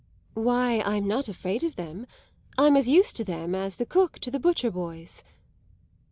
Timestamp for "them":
1.75-2.07, 3.23-3.53